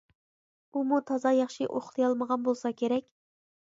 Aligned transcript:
ئۇمۇ 0.79 0.99
تازا 1.13 1.35
ياخشى 1.41 1.69
ئۇخلىيالمىغان 1.71 2.51
بولسا 2.51 2.77
كېرەك. 2.83 3.13